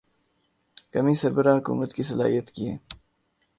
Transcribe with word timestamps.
کمی 0.91 1.13
سربراہ 1.13 1.57
حکومت 1.57 1.93
کی 1.93 2.03
صلاحیت 2.03 2.47
کی 2.51 2.63
ہے۔ 2.69 2.77